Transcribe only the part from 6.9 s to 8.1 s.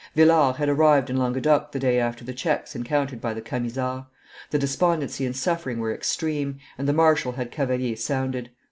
marshal had Cavalier